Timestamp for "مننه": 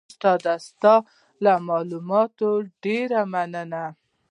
3.33-3.85